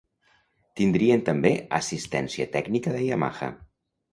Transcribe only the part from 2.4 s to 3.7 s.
tècnica de Yamaha.